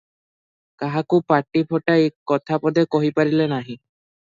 [0.83, 3.81] କାହାକୁ ପାଟି-ଫଟାଇ କଥାପଦେ କହିପାରିଲେ ନାହିଁ।